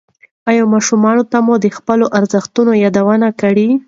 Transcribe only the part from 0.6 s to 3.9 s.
ماشومانو ته مو د خپلو ارزښتونو یادونه کړې؟